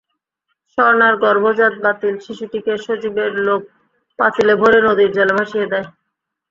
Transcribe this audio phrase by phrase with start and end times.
[0.71, 3.61] স্বর্ণার গর্ভজাত বাতিল শিশুটিকে সজীবের লোক
[4.19, 5.87] পাতিলে ভরে নদীর জলে ভাসিয়ে দেয়।